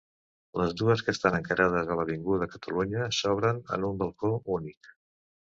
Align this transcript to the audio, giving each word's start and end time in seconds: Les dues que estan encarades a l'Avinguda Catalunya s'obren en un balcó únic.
Les 0.59 0.71
dues 0.79 1.03
que 1.09 1.13
estan 1.17 1.37
encarades 1.39 1.91
a 1.95 1.99
l'Avinguda 1.99 2.49
Catalunya 2.55 3.11
s'obren 3.19 3.63
en 3.79 3.89
un 3.91 4.01
balcó 4.03 4.33
únic. 4.57 4.95